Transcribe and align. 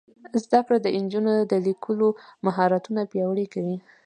زده 0.43 0.59
کړه 0.65 0.77
د 0.81 0.87
نجونو 1.03 1.33
د 1.51 1.53
لیکلو 1.67 2.07
مهارتونه 2.45 3.01
پیاوړي 3.11 3.45
کوي. 3.53 3.77